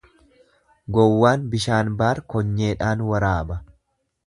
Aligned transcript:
Gowwaan 0.97 1.43
bishaan 1.51 1.93
baar 2.01 2.23
konyeedhaan 2.35 3.07
waraaba. 3.13 3.63